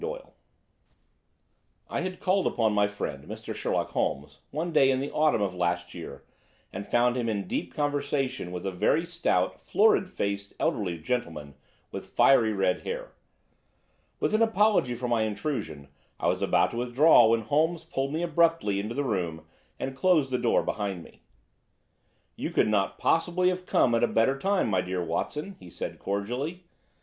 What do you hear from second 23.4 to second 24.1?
have come at a